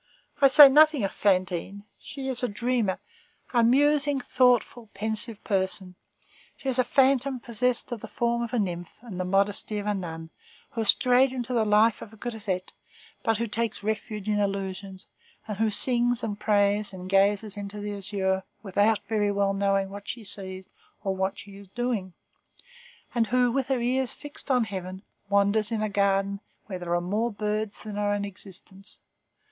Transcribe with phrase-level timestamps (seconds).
[0.41, 2.97] I say nothing of Fantine; she is a dreamer,
[3.53, 5.93] a musing, thoughtful, pensive person;
[6.57, 9.85] she is a phantom possessed of the form of a nymph and the modesty of
[9.85, 10.31] a nun,
[10.71, 12.71] who has strayed into the life of a grisette,
[13.23, 15.05] but who takes refuge in illusions,
[15.47, 20.07] and who sings and prays and gazes into the azure without very well knowing what
[20.07, 20.67] she sees
[21.03, 22.11] or what she is doing,
[23.13, 27.01] and who, with her eyes fixed on heaven, wanders in a garden where there are
[27.01, 28.99] more birds than are in existence.